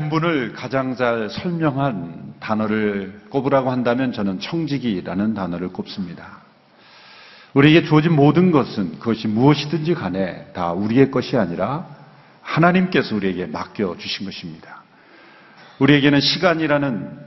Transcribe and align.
본분을 0.00 0.54
가장 0.54 0.96
잘 0.96 1.28
설명한 1.28 2.34
단어를 2.40 3.20
꼽으라고 3.28 3.70
한다면 3.70 4.12
저는 4.12 4.40
청지기라는 4.40 5.34
단어를 5.34 5.68
꼽습니다. 5.68 6.38
우리에게 7.52 7.86
주어진 7.86 8.14
모든 8.14 8.50
것은 8.50 8.98
그것이 8.98 9.28
무엇이든지 9.28 9.94
간에 9.94 10.46
다 10.54 10.72
우리의 10.72 11.10
것이 11.10 11.36
아니라 11.36 11.86
하나님께서 12.40 13.14
우리에게 13.14 13.46
맡겨 13.46 13.96
주신 13.98 14.24
것입니다. 14.24 14.82
우리에게는 15.80 16.20
시간이라는 16.20 17.18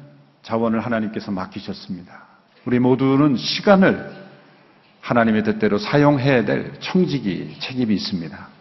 자원을 0.42 0.80
하나님께서 0.80 1.31
맡기셨습니다. 1.31 2.23
우리 2.66 2.80
모두는 2.80 3.38
시간을 3.38 4.23
하나님의 5.02 5.44
뜻대로 5.44 5.78
사용해야 5.78 6.45
될 6.45 6.73
청지기 6.80 7.58
책임이 7.59 7.94
있습니다. 7.94 8.52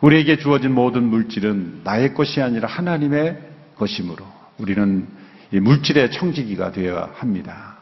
우리에게 0.00 0.36
주어진 0.38 0.74
모든 0.74 1.04
물질은 1.04 1.80
나의 1.84 2.14
것이 2.14 2.42
아니라 2.42 2.68
하나님의 2.68 3.38
것이므로 3.76 4.24
우리는 4.58 5.06
이 5.52 5.60
물질의 5.60 6.12
청지기가 6.12 6.72
되어야 6.72 7.10
합니다. 7.14 7.76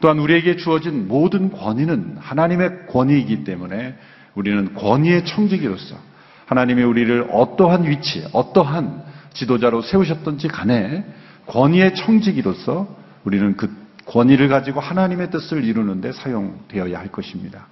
또한 0.00 0.18
우리에게 0.18 0.56
주어진 0.56 1.08
모든 1.08 1.50
권위는 1.50 2.16
하나님의 2.18 2.86
권위이기 2.86 3.44
때문에 3.44 3.96
우리는 4.34 4.74
권위의 4.74 5.24
청지기로서 5.24 5.96
하나님이 6.46 6.82
우리를 6.82 7.28
어떠한 7.32 7.88
위치, 7.88 8.24
어떠한 8.32 9.02
지도자로 9.34 9.82
세우셨던지 9.82 10.48
간에 10.48 11.04
권위의 11.46 11.94
청지기로서 11.94 12.96
우리는 13.24 13.56
그 13.56 13.70
권위를 14.06 14.48
가지고 14.48 14.80
하나님의 14.80 15.30
뜻을 15.30 15.64
이루는데 15.64 16.12
사용되어야 16.12 16.98
할 16.98 17.08
것입니다. 17.08 17.66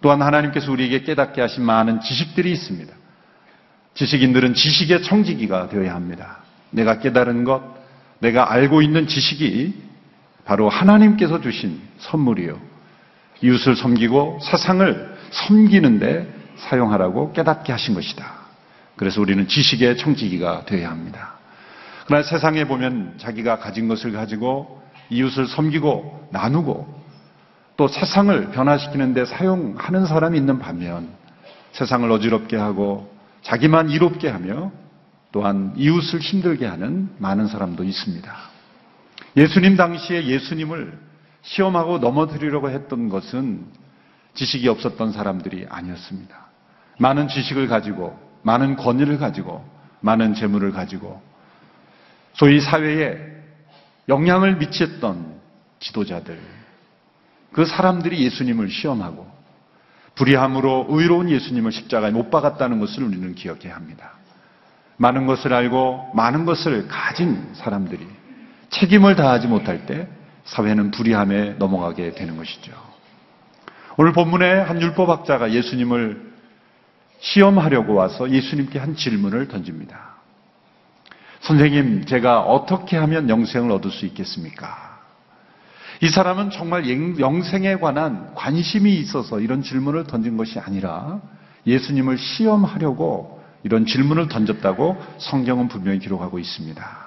또한 0.00 0.22
하나님께서 0.22 0.70
우리에게 0.70 1.02
깨닫게 1.02 1.40
하신 1.40 1.64
많은 1.64 2.00
지식들이 2.00 2.52
있습니다. 2.52 2.92
지식인들은 3.94 4.54
지식의 4.54 5.02
청지기가 5.02 5.68
되어야 5.68 5.94
합니다. 5.94 6.38
내가 6.70 6.98
깨달은 6.98 7.44
것, 7.44 7.62
내가 8.18 8.52
알고 8.52 8.82
있는 8.82 9.06
지식이 9.06 9.74
바로 10.44 10.68
하나님께서 10.68 11.40
주신 11.40 11.80
선물이요. 11.98 12.60
이웃을 13.42 13.76
섬기고 13.76 14.40
세상을 14.42 15.16
섬기는데 15.30 16.34
사용하라고 16.56 17.32
깨닫게 17.32 17.72
하신 17.72 17.94
것이다. 17.94 18.32
그래서 18.96 19.20
우리는 19.20 19.46
지식의 19.46 19.98
청지기가 19.98 20.64
되어야 20.66 20.90
합니다. 20.90 21.34
그러나 22.06 22.22
세상에 22.22 22.64
보면 22.64 23.14
자기가 23.18 23.58
가진 23.58 23.88
것을 23.88 24.12
가지고 24.12 24.82
이웃을 25.10 25.46
섬기고 25.46 26.28
나누고 26.30 27.05
또 27.76 27.88
세상을 27.88 28.50
변화시키는 28.52 29.12
데 29.12 29.24
사용하는 29.24 30.06
사람이 30.06 30.38
있는 30.38 30.58
반면 30.58 31.08
세상을 31.72 32.10
어지럽게 32.10 32.56
하고 32.56 33.12
자기만 33.42 33.90
이롭게 33.90 34.28
하며 34.28 34.72
또한 35.30 35.74
이웃을 35.76 36.20
힘들게 36.20 36.66
하는 36.66 37.10
많은 37.18 37.46
사람도 37.46 37.84
있습니다. 37.84 38.34
예수님 39.36 39.76
당시에 39.76 40.24
예수님을 40.24 40.98
시험하고 41.42 41.98
넘어뜨리려고 41.98 42.70
했던 42.70 43.08
것은 43.08 43.66
지식이 44.34 44.68
없었던 44.68 45.12
사람들이 45.12 45.66
아니었습니다. 45.68 46.46
많은 46.98 47.28
지식을 47.28 47.68
가지고 47.68 48.18
많은 48.42 48.76
권위를 48.76 49.18
가지고 49.18 49.64
많은 50.00 50.34
재물을 50.34 50.72
가지고 50.72 51.20
소위 52.32 52.60
사회에 52.60 53.18
영향을 54.08 54.56
미쳤던 54.56 55.36
지도자들 55.80 56.38
그 57.56 57.64
사람들이 57.64 58.22
예수님을 58.22 58.68
시험하고 58.68 59.26
불의함으로 60.14 60.88
의로운 60.90 61.30
예수님을 61.30 61.72
십자가에 61.72 62.10
못 62.10 62.30
박았다는 62.30 62.78
것을 62.80 63.02
우리는 63.02 63.34
기억해야 63.34 63.74
합니다. 63.74 64.12
많은 64.98 65.26
것을 65.26 65.54
알고 65.54 66.10
많은 66.14 66.44
것을 66.44 66.86
가진 66.86 67.48
사람들이 67.54 68.06
책임을 68.68 69.16
다하지 69.16 69.46
못할 69.46 69.86
때 69.86 70.06
사회는 70.44 70.90
불의함에 70.90 71.54
넘어가게 71.54 72.12
되는 72.12 72.36
것이죠. 72.36 72.72
오늘 73.96 74.12
본문에 74.12 74.60
한 74.60 74.82
율법학자가 74.82 75.52
예수님을 75.52 76.32
시험하려고 77.20 77.94
와서 77.94 78.30
예수님께 78.30 78.78
한 78.78 78.96
질문을 78.96 79.48
던집니다. 79.48 80.16
선생님, 81.40 82.04
제가 82.04 82.42
어떻게 82.42 82.98
하면 82.98 83.30
영생을 83.30 83.70
얻을 83.72 83.90
수 83.90 84.04
있겠습니까? 84.04 84.85
이 86.02 86.08
사람은 86.08 86.50
정말 86.50 86.88
영생에 87.18 87.76
관한 87.76 88.34
관심이 88.34 88.96
있어서 88.96 89.40
이런 89.40 89.62
질문을 89.62 90.04
던진 90.04 90.36
것이 90.36 90.58
아니라 90.58 91.20
예수님을 91.66 92.18
시험하려고 92.18 93.42
이런 93.62 93.86
질문을 93.86 94.28
던졌다고 94.28 95.02
성경은 95.18 95.68
분명히 95.68 95.98
기록하고 95.98 96.38
있습니다. 96.38 97.06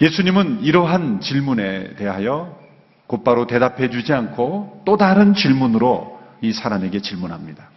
예수님은 0.00 0.62
이러한 0.62 1.20
질문에 1.20 1.94
대하여 1.94 2.58
곧바로 3.06 3.46
대답해 3.46 3.90
주지 3.90 4.12
않고 4.12 4.82
또 4.84 4.96
다른 4.96 5.34
질문으로 5.34 6.20
이 6.40 6.52
사람에게 6.52 7.00
질문합니다. 7.00 7.68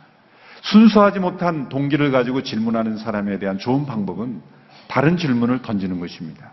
순수하지 0.61 1.19
못한 1.19 1.69
동기를 1.69 2.11
가지고 2.11 2.41
질문하는 2.41 2.97
사람에 2.97 3.37
대한 3.37 3.59
좋은 3.59 3.85
방법은 3.85 4.41
다른 4.87 5.17
질문을 5.17 5.61
던지는 5.61 5.99
것입니다. 5.99 6.51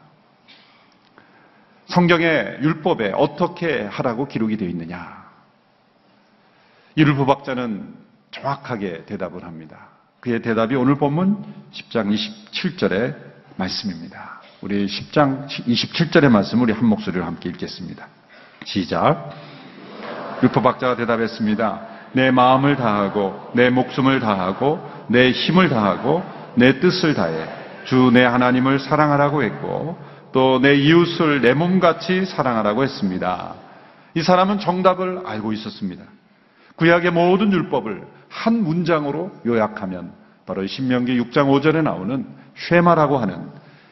성경의 1.92 2.58
율법에 2.62 3.12
어떻게 3.14 3.82
하라고 3.82 4.26
기록이 4.26 4.56
되어 4.56 4.69
있느냐? 4.69 5.25
이 6.97 7.03
율법학자는 7.03 7.94
정확하게 8.30 9.04
대답을 9.04 9.44
합니다. 9.44 9.88
그의 10.20 10.41
대답이 10.41 10.75
오늘 10.75 10.94
본문 10.94 11.44
10장 11.72 12.16
27절의 12.16 13.14
말씀입니다. 13.56 14.41
우리 14.62 14.86
10장 14.86 15.47
27절의 15.47 16.31
말씀을 16.31 16.64
우리 16.64 16.72
한 16.72 16.86
목소리로 16.86 17.25
함께 17.26 17.50
읽겠습니다. 17.50 18.06
시작. 18.64 19.31
율법학자가 20.42 20.97
대답했습니다. 20.97 21.88
내 22.12 22.31
마음을 22.31 22.76
다하고 22.76 23.50
내 23.54 23.69
목숨을 23.69 24.20
다하고 24.20 24.81
내 25.08 25.31
힘을 25.31 25.69
다하고 25.69 26.22
내 26.54 26.81
뜻을 26.81 27.12
다해 27.12 27.62
주 27.84 28.10
내 28.12 28.25
하나님을 28.25 28.78
사랑하라고 28.78 29.42
했고 29.42 29.98
또 30.32 30.59
내 30.60 30.75
이웃을 30.75 31.43
내 31.43 31.54
몸같이 31.54 32.25
사랑하라고 32.25 32.82
했습니다. 32.82 33.54
이 34.15 34.22
사람은 34.22 34.59
정답을 34.60 35.22
알고 35.25 35.53
있었습니다. 35.53 36.04
구약의 36.76 37.12
모든 37.12 37.53
율법을 37.53 38.03
한 38.28 38.62
문장으로 38.62 39.31
요약하면 39.47 40.12
바로 40.47 40.66
신명기 40.66 41.19
6장 41.20 41.48
5절에 41.48 41.82
나오는 41.82 42.26
쉐마라고 42.56 43.19
하는 43.19 43.50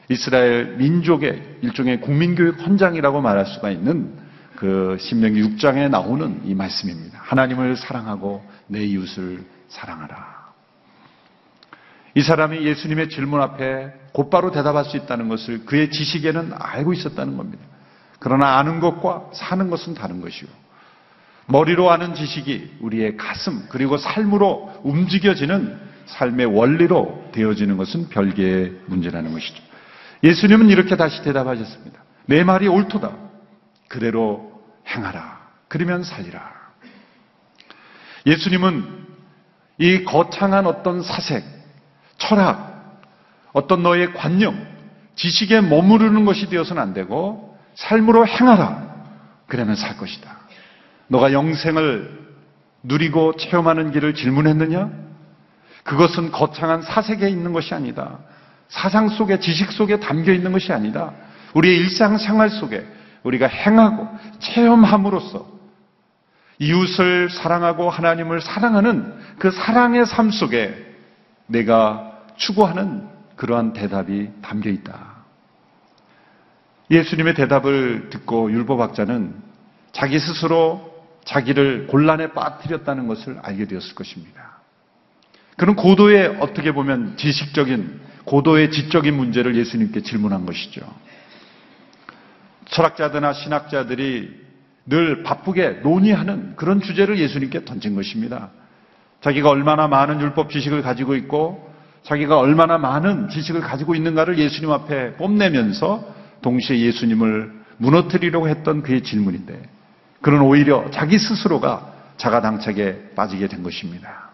이스라엘 0.08 0.76
민족의 0.76 1.58
일종의 1.62 2.00
국민교육 2.00 2.66
헌장이라고 2.66 3.20
말할 3.20 3.46
수가 3.46 3.70
있는 3.70 4.12
그 4.56 4.96
신명기 4.98 5.42
6장에 5.42 5.88
나오는 5.88 6.40
이 6.44 6.54
말씀입니다. 6.54 7.18
하나님을 7.22 7.76
사랑하고 7.76 8.44
내 8.66 8.84
이웃을 8.84 9.44
사랑하라. 9.68 10.39
이 12.14 12.22
사람이 12.22 12.64
예수님의 12.66 13.08
질문 13.08 13.40
앞에 13.40 13.92
곧바로 14.12 14.50
대답할 14.50 14.84
수 14.84 14.96
있다는 14.96 15.28
것을 15.28 15.64
그의 15.64 15.90
지식에는 15.90 16.52
알고 16.58 16.92
있었다는 16.92 17.36
겁니다. 17.36 17.64
그러나 18.18 18.58
아는 18.58 18.80
것과 18.80 19.30
사는 19.32 19.70
것은 19.70 19.94
다른 19.94 20.20
것이요. 20.20 20.48
머리로 21.46 21.90
아는 21.90 22.14
지식이 22.14 22.78
우리의 22.80 23.16
가슴 23.16 23.66
그리고 23.68 23.96
삶으로 23.96 24.80
움직여지는 24.84 25.90
삶의 26.06 26.46
원리로 26.46 27.30
되어지는 27.32 27.76
것은 27.76 28.08
별개의 28.08 28.72
문제라는 28.86 29.32
것이죠. 29.32 29.62
예수님은 30.22 30.68
이렇게 30.68 30.96
다시 30.96 31.22
대답하셨습니다. 31.22 32.02
내 32.26 32.44
말이 32.44 32.68
옳도다. 32.68 33.12
그대로 33.88 34.62
행하라. 34.86 35.40
그러면 35.68 36.02
살리라. 36.02 36.52
예수님은 38.26 39.06
이 39.78 40.04
거창한 40.04 40.66
어떤 40.66 41.02
사색, 41.02 41.42
철학, 42.20 43.00
어떤 43.52 43.82
너의 43.82 44.14
관념, 44.14 44.64
지식에 45.16 45.60
머무르는 45.60 46.24
것이 46.24 46.48
되어서는 46.48 46.80
안 46.80 46.94
되고 46.94 47.58
삶으로 47.74 48.26
행하라. 48.26 48.88
그러면 49.48 49.74
살 49.74 49.96
것이다. 49.96 50.30
너가 51.08 51.32
영생을 51.32 52.20
누리고 52.84 53.36
체험하는 53.36 53.90
길을 53.90 54.14
질문했느냐? 54.14 54.90
그것은 55.82 56.30
거창한 56.30 56.82
사색에 56.82 57.28
있는 57.28 57.52
것이 57.52 57.74
아니다. 57.74 58.18
사상 58.68 59.08
속에, 59.08 59.40
지식 59.40 59.72
속에 59.72 59.98
담겨 59.98 60.32
있는 60.32 60.52
것이 60.52 60.72
아니다. 60.72 61.12
우리의 61.54 61.76
일상생활 61.78 62.50
속에 62.50 62.86
우리가 63.24 63.46
행하고 63.48 64.08
체험함으로써 64.38 65.46
이웃을 66.60 67.30
사랑하고 67.30 67.90
하나님을 67.90 68.40
사랑하는 68.40 69.14
그 69.38 69.50
사랑의 69.50 70.06
삶 70.06 70.30
속에 70.30 70.74
내가 71.46 72.09
추구하는 72.40 73.06
그러한 73.36 73.72
대답이 73.72 74.30
담겨 74.42 74.70
있다. 74.70 75.20
예수님의 76.90 77.34
대답을 77.34 78.10
듣고 78.10 78.50
율법학자는 78.50 79.34
자기 79.92 80.18
스스로 80.18 80.90
자기를 81.24 81.86
곤란에 81.86 82.32
빠뜨렸다는 82.32 83.06
것을 83.06 83.38
알게 83.42 83.66
되었을 83.66 83.94
것입니다. 83.94 84.58
그런 85.56 85.76
고도의 85.76 86.38
어떻게 86.40 86.72
보면 86.72 87.16
지식적인 87.16 88.00
고도의 88.24 88.70
지적인 88.70 89.14
문제를 89.14 89.54
예수님께 89.56 90.00
질문한 90.02 90.46
것이죠. 90.46 90.80
철학자들이나 92.66 93.32
신학자들이 93.34 94.40
늘 94.86 95.22
바쁘게 95.22 95.80
논의하는 95.82 96.56
그런 96.56 96.80
주제를 96.80 97.18
예수님께 97.18 97.64
던진 97.64 97.94
것입니다. 97.94 98.50
자기가 99.20 99.50
얼마나 99.50 99.86
많은 99.88 100.20
율법 100.20 100.50
지식을 100.50 100.82
가지고 100.82 101.14
있고 101.16 101.69
자기가 102.02 102.38
얼마나 102.38 102.78
많은 102.78 103.28
지식을 103.28 103.60
가지고 103.60 103.94
있는가를 103.94 104.38
예수님 104.38 104.70
앞에 104.70 105.14
뽐내면서 105.14 106.04
동시에 106.42 106.80
예수님을 106.80 107.60
무너뜨리려고 107.76 108.48
했던 108.48 108.82
그의 108.82 109.02
질문인데 109.02 109.60
그는 110.20 110.42
오히려 110.42 110.90
자기 110.90 111.18
스스로가 111.18 111.92
자가당착에 112.16 113.12
빠지게 113.16 113.48
된 113.48 113.62
것입니다. 113.62 114.30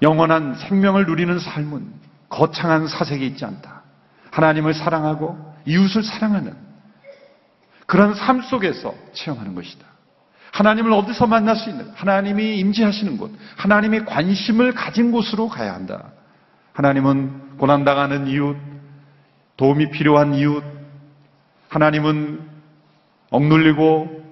영원한 0.00 0.54
생명을 0.54 1.06
누리는 1.06 1.38
삶은 1.38 1.92
거창한 2.28 2.86
사색이 2.88 3.26
있지 3.26 3.44
않다. 3.44 3.82
하나님을 4.30 4.74
사랑하고 4.74 5.54
이웃을 5.66 6.02
사랑하는 6.02 6.56
그런 7.86 8.14
삶 8.14 8.40
속에서 8.40 8.94
체험하는 9.12 9.54
것이다. 9.54 9.91
하나님을 10.52 10.92
어디서 10.92 11.26
만날 11.26 11.56
수 11.56 11.70
있는 11.70 11.90
하나님이 11.94 12.58
임재하시는 12.58 13.16
곳, 13.16 13.32
하나님의 13.56 14.04
관심을 14.04 14.74
가진 14.74 15.10
곳으로 15.10 15.48
가야 15.48 15.74
한다. 15.74 16.12
하나님은 16.74 17.56
고난당하는 17.56 18.26
이웃, 18.28 18.56
도움이 19.56 19.90
필요한 19.90 20.34
이웃, 20.34 20.62
하나님은 21.68 22.40
억눌리고 23.30 24.22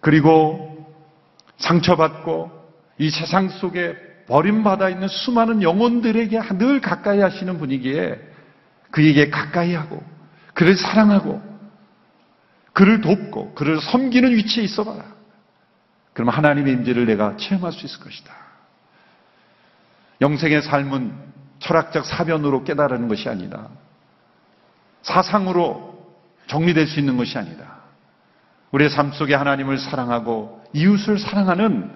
그리고 0.00 0.86
상처받고 1.56 2.50
이 2.98 3.08
세상 3.10 3.48
속에 3.48 3.96
버림받아 4.28 4.90
있는 4.90 5.08
수많은 5.08 5.62
영혼들에게 5.62 6.40
늘 6.58 6.80
가까이 6.80 7.20
하시는 7.20 7.58
분이기에 7.58 8.20
그에게 8.90 9.30
가까이 9.30 9.74
하고 9.74 10.02
그를 10.52 10.76
사랑하고 10.76 11.42
그를 12.74 13.00
돕고 13.00 13.54
그를 13.54 13.80
섬기는 13.80 14.30
위치에 14.32 14.62
있어 14.64 14.84
봐라. 14.84 15.19
그럼 16.20 16.28
하나님의 16.28 16.74
임재를 16.74 17.06
내가 17.06 17.38
체험할 17.38 17.72
수 17.72 17.86
있을 17.86 17.98
것이다. 18.00 18.30
영생의 20.20 20.60
삶은 20.60 21.14
철학적 21.60 22.04
사변으로 22.04 22.62
깨달는 22.62 23.08
것이 23.08 23.26
아니다. 23.30 23.68
사상으로 25.00 25.98
정리될 26.46 26.86
수 26.88 27.00
있는 27.00 27.16
것이 27.16 27.38
아니다. 27.38 27.78
우리의 28.72 28.90
삶 28.90 29.12
속에 29.12 29.34
하나님을 29.34 29.78
사랑하고 29.78 30.62
이웃을 30.74 31.18
사랑하는 31.18 31.90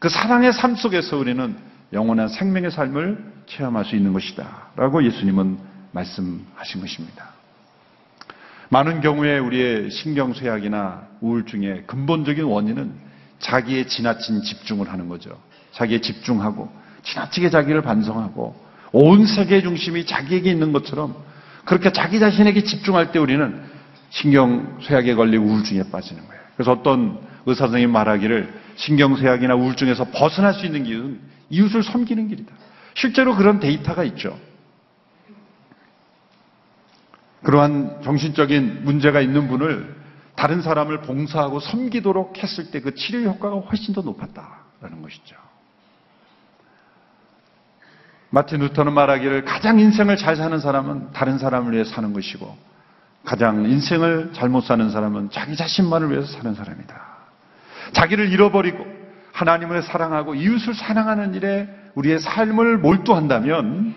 그 0.00 0.08
사랑의 0.08 0.52
삶 0.52 0.74
속에서 0.74 1.16
우리는 1.16 1.56
영원한 1.92 2.26
생명의 2.26 2.72
삶을 2.72 3.32
체험할 3.46 3.84
수 3.84 3.94
있는 3.94 4.12
것이다. 4.12 4.70
라고 4.74 5.04
예수님은 5.04 5.56
말씀하신 5.92 6.80
것입니다. 6.80 7.28
많은 8.70 9.02
경우에 9.02 9.38
우리의 9.38 9.92
신경쇠약이나 9.92 11.06
우울증의 11.20 11.86
근본적인 11.86 12.42
원인은 12.42 13.07
자기의 13.40 13.88
지나친 13.88 14.42
집중을 14.42 14.90
하는 14.90 15.08
거죠. 15.08 15.30
자기에 15.72 16.00
집중하고 16.00 16.70
지나치게 17.02 17.50
자기를 17.50 17.82
반성하고 17.82 18.68
온 18.92 19.26
세계의 19.26 19.62
중심이 19.62 20.06
자기에게 20.06 20.50
있는 20.50 20.72
것처럼 20.72 21.14
그렇게 21.64 21.92
자기 21.92 22.18
자신에게 22.18 22.64
집중할 22.64 23.12
때 23.12 23.18
우리는 23.18 23.62
신경 24.10 24.78
쇠약에 24.82 25.14
걸리고 25.14 25.44
우울증에 25.44 25.90
빠지는 25.90 26.26
거예요. 26.26 26.42
그래서 26.56 26.72
어떤 26.72 27.20
의사 27.46 27.66
선생님 27.66 27.92
말하기를 27.92 28.52
신경 28.76 29.16
쇠약이나 29.16 29.54
우울증에서 29.54 30.06
벗어날 30.12 30.54
수 30.54 30.66
있는 30.66 30.84
길은 30.84 31.20
이웃을 31.50 31.82
섬기는 31.82 32.28
길이다. 32.28 32.52
실제로 32.94 33.36
그런 33.36 33.60
데이터가 33.60 34.04
있죠. 34.04 34.38
그러한 37.42 38.00
정신적인 38.02 38.84
문제가 38.84 39.20
있는 39.20 39.48
분을 39.48 39.94
다른 40.38 40.62
사람을 40.62 41.00
봉사하고 41.00 41.58
섬기도록 41.58 42.40
했을 42.40 42.70
때 42.70 42.78
그 42.80 42.94
치료 42.94 43.28
효과가 43.28 43.56
훨씬 43.56 43.92
더 43.92 44.02
높았다라는 44.02 45.02
것이죠. 45.02 45.34
마틴 48.30 48.60
루터는 48.60 48.92
말하기를 48.92 49.44
가장 49.44 49.80
인생을 49.80 50.16
잘 50.16 50.36
사는 50.36 50.56
사람은 50.60 51.10
다른 51.12 51.38
사람을 51.38 51.72
위해 51.72 51.82
사는 51.82 52.12
것이고 52.12 52.56
가장 53.24 53.64
인생을 53.64 54.30
잘못 54.32 54.60
사는 54.60 54.88
사람은 54.88 55.30
자기 55.30 55.56
자신만을 55.56 56.12
위해서 56.12 56.30
사는 56.30 56.54
사람이다. 56.54 57.00
자기를 57.92 58.30
잃어버리고 58.30 58.86
하나님을 59.32 59.82
사랑하고 59.82 60.36
이웃을 60.36 60.74
사랑하는 60.74 61.34
일에 61.34 61.68
우리의 61.96 62.20
삶을 62.20 62.78
몰두한다면 62.78 63.94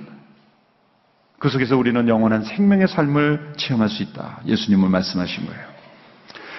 그 1.37 1.49
속에서 1.49 1.77
우리는 1.77 2.07
영원한 2.07 2.43
생명의 2.43 2.87
삶을 2.87 3.53
체험할 3.57 3.89
수 3.89 4.01
있다. 4.01 4.39
예수님을 4.47 4.89
말씀하신 4.89 5.45
거예요. 5.45 5.70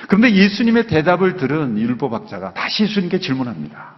그런데 0.08 0.34
예수님의 0.34 0.86
대답을 0.86 1.36
들은 1.36 1.78
율법학자가 1.78 2.54
다시 2.54 2.84
예수님께 2.84 3.20
질문합니다. 3.20 3.94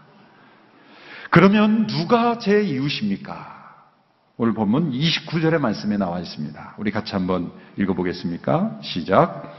그러면 1.30 1.86
누가 1.86 2.38
제 2.38 2.62
이웃입니까? 2.62 3.54
오늘 4.36 4.52
본문 4.52 4.92
29절의 4.92 5.60
말씀에 5.60 5.96
나와 5.96 6.20
있습니다. 6.20 6.74
우리 6.78 6.90
같이 6.90 7.12
한번 7.12 7.52
읽어보겠습니까? 7.76 8.80
시작. 8.82 9.54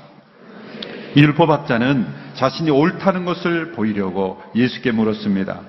율법학자는 1.16 2.08
자신이 2.36 2.72
옳다는 2.72 3.24
것을 3.26 3.72
보이려고 3.72 4.42
예수께 4.54 4.92
물었습니다. 4.92 5.62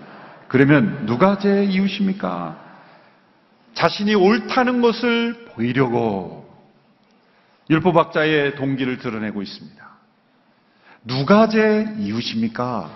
그러면 0.48 1.06
누가 1.06 1.38
제 1.38 1.64
이웃입니까? 1.64 2.64
자신이 3.74 4.14
옳다는 4.14 4.80
것을 4.82 5.46
보이려고 5.54 6.48
율법학자의 7.70 8.56
동기를 8.56 8.98
드러내고 8.98 9.42
있습니다. 9.42 9.95
누가 11.06 11.48
제 11.48 11.86
이웃입니까? 11.98 12.90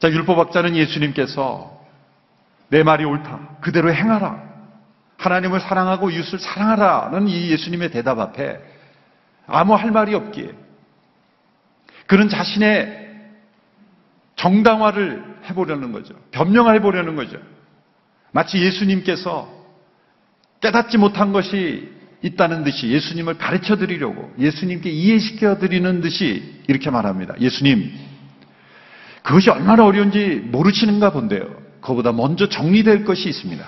자, 0.00 0.10
율법학자는 0.10 0.74
예수님께서 0.76 1.80
내 2.68 2.82
말이 2.82 3.04
옳다. 3.04 3.58
그대로 3.60 3.94
행하라. 3.94 4.50
하나님을 5.18 5.60
사랑하고 5.60 6.10
이웃을 6.10 6.40
사랑하라는 6.40 7.28
이 7.28 7.50
예수님의 7.50 7.92
대답 7.92 8.18
앞에 8.18 8.60
아무 9.46 9.74
할 9.74 9.92
말이 9.92 10.14
없기에 10.14 10.52
그는 12.06 12.28
자신의 12.28 13.10
정당화를 14.34 15.36
해보려는 15.44 15.92
거죠. 15.92 16.14
변명해보려는 16.32 17.14
거죠. 17.14 17.38
마치 18.32 18.58
예수님께서 18.60 19.48
깨닫지 20.60 20.98
못한 20.98 21.32
것이 21.32 22.01
있다는 22.22 22.64
듯이 22.64 22.88
예수님을 22.88 23.38
가르쳐 23.38 23.76
드리려고 23.76 24.32
예수님께 24.38 24.90
이해시켜 24.90 25.58
드리는 25.58 26.00
듯이 26.00 26.62
이렇게 26.68 26.90
말합니다. 26.90 27.34
예수님, 27.40 27.92
그것이 29.22 29.50
얼마나 29.50 29.84
어려운지 29.84 30.48
모르시는가 30.50 31.10
본데요. 31.10 31.62
그보다 31.80 32.12
먼저 32.12 32.48
정리될 32.48 33.04
것이 33.04 33.28
있습니다. 33.28 33.64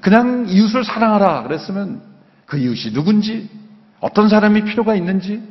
그냥 0.00 0.46
이웃을 0.48 0.84
사랑하라 0.84 1.42
그랬으면 1.44 2.02
그 2.46 2.58
이웃이 2.58 2.92
누군지, 2.92 3.48
어떤 4.00 4.28
사람이 4.28 4.64
필요가 4.64 4.94
있는지, 4.94 5.42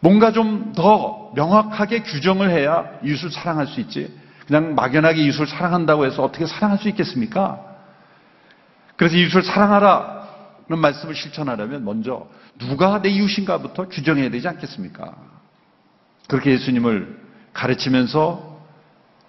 뭔가 0.00 0.32
좀 0.32 0.72
더 0.74 1.32
명확하게 1.34 2.02
규정을 2.02 2.50
해야 2.50 2.84
이웃을 3.04 3.30
사랑할 3.30 3.66
수 3.66 3.80
있지. 3.80 4.12
그냥 4.46 4.74
막연하게 4.74 5.22
이웃을 5.22 5.46
사랑한다고 5.46 6.06
해서 6.06 6.22
어떻게 6.24 6.46
사랑할 6.46 6.78
수 6.78 6.88
있겠습니까? 6.88 7.60
그래서 8.96 9.16
이웃을 9.16 9.42
사랑하라 9.42 10.19
는 10.70 10.78
말씀을 10.78 11.16
실천하려면 11.16 11.84
먼저 11.84 12.28
누가 12.56 13.02
내 13.02 13.08
이웃인가부터 13.08 13.88
규정해야 13.88 14.30
되지 14.30 14.46
않겠습니까? 14.46 15.16
그렇게 16.28 16.52
예수님을 16.52 17.18
가르치면서 17.52 18.60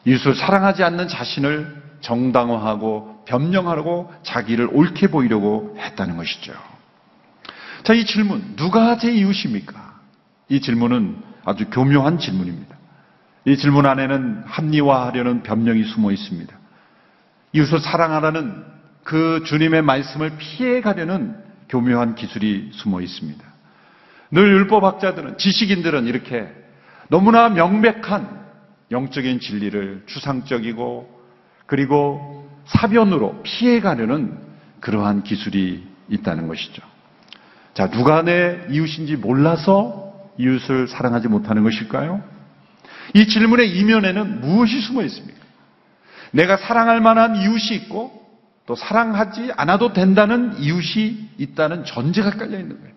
이웃을 0.06 0.36
사랑하지 0.36 0.84
않는 0.84 1.08
자신을 1.08 1.82
정당화하고 2.02 3.24
변명하려고 3.26 4.14
자기를 4.22 4.70
옳게 4.72 5.08
보이려고 5.08 5.76
했다는 5.80 6.16
것이죠. 6.16 6.54
자, 7.84 7.96
이 7.96 8.06
질문, 8.06 8.56
누가 8.56 8.98
제 8.98 9.12
이웃입니까? 9.12 10.00
이 10.50 10.62
질문은 10.62 11.24
아주 11.44 11.66
교묘한 11.72 12.20
질문입니다. 12.20 12.78
이 13.46 13.58
질문 13.58 13.88
안에는 13.88 14.44
합리화하려는 14.46 15.42
변명이 15.42 15.86
숨어 15.86 16.12
있습니다. 16.12 16.56
이웃을 17.54 17.80
사랑하라는 17.80 18.81
그 19.12 19.44
주님의 19.46 19.82
말씀을 19.82 20.38
피해가려는 20.38 21.36
교묘한 21.68 22.16
기술이 22.16 22.70
숨어 22.72 23.02
있습니다. 23.02 23.44
늘 24.32 24.44
율법학자들은, 24.44 25.38
지식인들은 25.38 26.08
이렇게 26.08 26.48
너무나 27.10 27.50
명백한 27.50 28.40
영적인 28.90 29.42
진리를 29.42 30.04
추상적이고 30.06 31.24
그리고 31.66 32.50
사변으로 32.68 33.42
피해가려는 33.44 34.38
그러한 34.80 35.24
기술이 35.24 35.86
있다는 36.08 36.48
것이죠. 36.48 36.82
자, 37.74 37.90
누가 37.90 38.22
내 38.22 38.66
이웃인지 38.70 39.18
몰라서 39.18 40.14
이웃을 40.38 40.88
사랑하지 40.88 41.28
못하는 41.28 41.64
것일까요? 41.64 42.24
이 43.14 43.28
질문의 43.28 43.78
이면에는 43.78 44.40
무엇이 44.40 44.80
숨어 44.80 45.04
있습니까? 45.04 45.42
내가 46.32 46.56
사랑할 46.56 47.02
만한 47.02 47.36
이웃이 47.36 47.76
있고 47.76 48.21
또 48.72 48.76
사랑하지 48.76 49.52
않아도 49.58 49.92
된다는 49.92 50.58
이웃이 50.58 51.32
있다는 51.38 51.84
전제가 51.84 52.30
깔려 52.30 52.58
있는 52.58 52.80
거예요. 52.80 52.96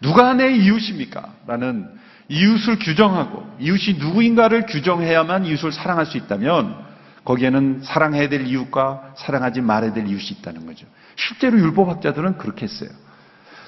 누가 0.00 0.32
내 0.34 0.54
이웃입니까? 0.54 1.34
라는 1.48 1.88
이웃을 2.28 2.78
규정하고 2.78 3.44
이웃이 3.58 3.98
누구인가를 3.98 4.66
규정해야만 4.66 5.46
이웃을 5.46 5.72
사랑할 5.72 6.06
수 6.06 6.16
있다면 6.16 6.76
거기에는 7.24 7.80
사랑해야 7.82 8.28
될 8.28 8.46
이웃과 8.46 9.14
사랑하지 9.16 9.62
말아야 9.62 9.92
될 9.92 10.06
이웃이 10.06 10.38
있다는 10.38 10.64
거죠. 10.64 10.86
실제로 11.16 11.58
율법학자들은 11.58 12.38
그렇게 12.38 12.62
했어요. 12.62 12.90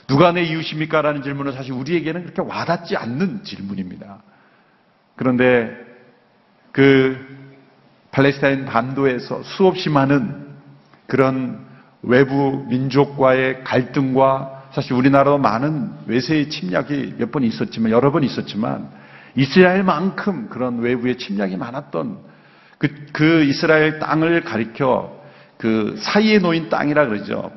누가 0.06 0.30
내 0.30 0.44
이웃입니까? 0.44 1.02
라는 1.02 1.24
질문은 1.24 1.54
사실 1.54 1.72
우리에게는 1.72 2.22
그렇게 2.22 2.40
와닿지 2.40 2.96
않는 2.96 3.42
질문입니다. 3.42 4.22
그런데 5.16 5.76
그 6.70 7.18
팔레스타인 8.12 8.64
반도에서 8.64 9.42
수없이 9.42 9.90
많은 9.90 10.47
그런 11.08 11.66
외부 12.02 12.64
민족과의 12.68 13.64
갈등과 13.64 14.68
사실 14.72 14.92
우리나라도 14.92 15.38
많은 15.38 15.90
외세의 16.06 16.50
침략이 16.50 17.14
몇 17.18 17.32
번 17.32 17.42
있었지만 17.42 17.90
여러 17.90 18.12
번 18.12 18.22
있었지만 18.22 18.90
이스라엘만큼 19.34 20.48
그런 20.50 20.78
외부의 20.78 21.16
침략이 21.18 21.56
많았던 21.56 22.18
그, 22.78 22.88
그 23.12 23.42
이스라엘 23.44 23.98
땅을 23.98 24.44
가리켜 24.44 25.18
그 25.56 25.96
사이에 25.98 26.38
놓인 26.38 26.68
땅이라 26.68 27.08
그러죠. 27.08 27.50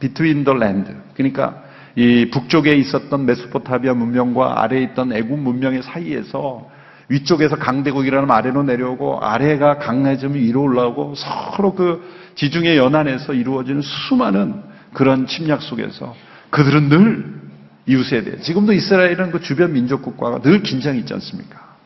Between 0.00 0.44
the 0.44 0.58
land. 0.58 0.92
그러니까 1.14 1.62
이 1.96 2.30
북쪽에 2.30 2.72
있었던 2.74 3.26
메소포타미아 3.26 3.94
문명과 3.94 4.62
아래에 4.62 4.82
있던 4.82 5.12
애굽 5.12 5.38
문명의 5.38 5.82
사이에서 5.82 6.68
위쪽에서 7.08 7.56
강대국이라는 7.56 8.30
아래로 8.30 8.62
내려오고 8.62 9.20
아래가 9.20 9.78
강해지면 9.78 10.36
위로 10.36 10.62
올라오고 10.62 11.14
서로 11.16 11.74
그 11.74 12.02
지중해 12.34 12.76
연안에서 12.76 13.34
이루어지는 13.34 13.82
수많은 13.82 14.62
그런 14.92 15.26
침략 15.26 15.62
속에서 15.62 16.14
그들은 16.50 16.88
늘 16.88 17.34
이웃에 17.86 18.24
대해 18.24 18.38
지금도 18.38 18.72
이스라엘은 18.72 19.30
그 19.30 19.40
주변 19.40 19.72
민족국과 19.72 20.40
늘 20.40 20.62
긴장이 20.62 21.00
있지 21.00 21.12
않습니까? 21.14 21.76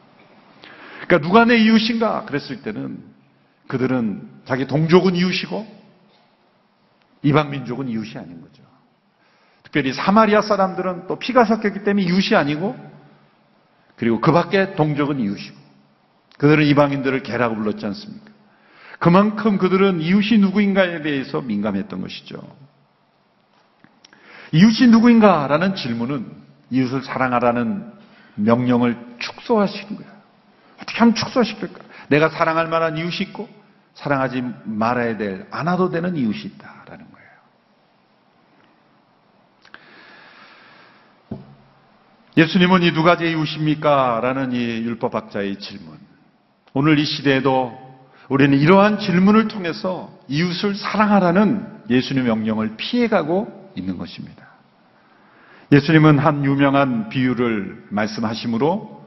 그러니까 1.06 1.26
누가 1.26 1.44
내 1.44 1.56
이웃인가 1.56 2.25
그랬을 2.25 2.62
때는 2.62 2.98
그들은 3.66 4.22
자기 4.44 4.66
동족은 4.66 5.16
이웃이고 5.16 5.78
이방 7.22 7.50
민족은 7.50 7.88
이웃이 7.88 8.16
아닌 8.16 8.40
거죠. 8.40 8.62
특별히 9.64 9.92
사마리아 9.92 10.40
사람들은 10.40 11.08
또 11.08 11.18
피가 11.18 11.44
섞였기 11.44 11.82
때문에 11.82 12.06
이웃이 12.06 12.37
아니고 12.37 12.88
그리고 13.98 14.20
그 14.20 14.32
밖에 14.32 14.74
동족은 14.74 15.20
이웃이고 15.20 15.56
그들은 16.38 16.64
이방인들을 16.66 17.22
개라고 17.24 17.56
불렀지 17.56 17.84
않습니까? 17.86 18.30
그만큼 19.00 19.58
그들은 19.58 20.00
이웃이 20.00 20.38
누구인가에 20.38 21.02
대해서 21.02 21.40
민감했던 21.40 22.00
것이죠. 22.00 22.40
이웃이 24.52 24.88
누구인가라는 24.90 25.74
질문은 25.74 26.26
이웃을 26.70 27.02
사랑하라는 27.02 27.92
명령을 28.36 28.96
축소하시는 29.18 29.96
거예요. 29.96 30.12
어떻게 30.80 30.98
하면 30.98 31.14
축소시킬까? 31.14 31.80
내가 32.08 32.28
사랑할 32.28 32.68
만한 32.68 32.96
이웃이 32.96 33.28
있고 33.28 33.48
사랑하지 33.94 34.42
말아야 34.64 35.16
될, 35.16 35.46
안아도 35.50 35.90
되는 35.90 36.16
이웃이 36.16 36.44
있다라는 36.44 37.10
거 37.10 37.18
예수님은 42.38 42.85
이 42.85 42.92
누가 42.92 43.16
제 43.16 43.28
이웃입니까? 43.33 44.21
라는 44.23 44.52
이 44.52 44.59
율법학자의 44.59 45.59
질문. 45.59 45.99
오늘 46.73 47.00
이 47.00 47.04
시대에도 47.04 47.76
우리는 48.28 48.57
이러한 48.57 49.00
질문을 49.00 49.49
통해서 49.49 50.16
이웃을 50.28 50.76
사랑하라는 50.76 51.66
예수님의 51.90 52.28
명령을 52.28 52.76
피해가고 52.76 53.73
있는 53.75 53.99
것입니다. 53.99 54.47
예수님은 55.73 56.21
한 56.21 56.45
유명한 56.45 57.09
비유를 57.09 57.87
말씀하시므로 57.88 59.04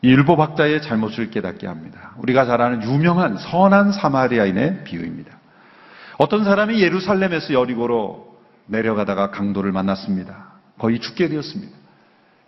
이 0.00 0.08
율법학자의 0.08 0.80
잘못을 0.80 1.30
깨닫게 1.30 1.66
합니다. 1.66 2.12
우리가 2.16 2.46
잘 2.46 2.62
아는 2.62 2.82
유명한 2.82 3.36
선한 3.36 3.92
사마리아인의 3.92 4.84
비유입니다. 4.84 5.36
어떤 6.16 6.44
사람이 6.44 6.80
예루살렘에서 6.80 7.52
여리고로 7.52 8.38
내려가다가 8.68 9.30
강도를 9.30 9.70
만났습니다. 9.72 10.51
거의 10.82 10.98
죽게 10.98 11.28
되었습니다. 11.28 11.72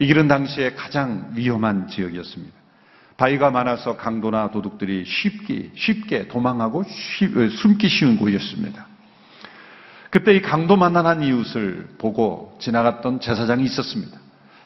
이 0.00 0.06
길은 0.08 0.26
당시에 0.26 0.74
가장 0.74 1.30
위험한 1.34 1.86
지역이었습니다. 1.86 2.52
바위가 3.16 3.52
많아서 3.52 3.96
강도나 3.96 4.50
도둑들이 4.50 5.04
쉽게 5.06 5.70
쉽게 5.76 6.26
도망하고 6.26 6.82
쉬, 6.82 7.28
숨기 7.50 7.88
쉬운 7.88 8.16
곳이었습니다. 8.16 8.88
그때 10.10 10.34
이 10.34 10.42
강도 10.42 10.76
만난 10.76 11.22
이웃을 11.22 11.90
보고 11.98 12.58
지나갔던 12.60 13.20
제사장이 13.20 13.62
있었습니다. 13.62 14.18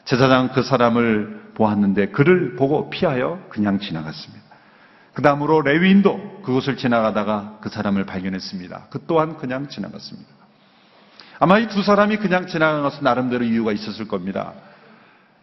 제사장은 0.05 0.49
그 0.53 0.63
사람을 0.63 1.51
보았는데 1.53 2.07
그를 2.07 2.55
보고 2.55 2.89
피하여 2.89 3.39
그냥 3.49 3.79
지나갔습니다. 3.79 4.45
그 5.13 5.21
다음으로 5.21 5.61
레위인도 5.61 6.41
그곳을 6.41 6.75
지나가다가 6.75 7.59
그 7.61 7.69
사람을 7.69 8.07
발견했습니다. 8.07 8.87
그 8.89 9.05
또한 9.05 9.37
그냥 9.37 9.69
지나갔습니다. 9.69 10.38
아마 11.39 11.57
이 11.59 11.67
두 11.67 11.81
사람이 11.83 12.17
그냥 12.17 12.47
지나간 12.47 12.81
것은 12.83 13.03
나름대로 13.03 13.45
이유가 13.45 13.71
있었을 13.71 14.07
겁니다. 14.07 14.53